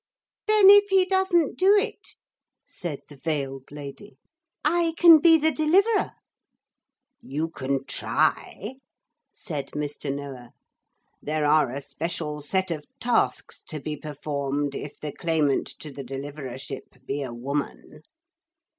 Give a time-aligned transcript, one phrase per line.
[0.47, 2.15] 'Then if he doesn't do it,'
[2.65, 4.17] said the veiled lady,
[4.65, 6.13] 'I can be the Deliverer.'
[7.21, 8.77] 'You can try,'
[9.31, 10.11] said Mr.
[10.11, 10.53] Noah.
[11.21, 16.03] 'There are a special set of tasks to be performed if the claimant to the
[16.03, 18.01] Deliverership be a woman.'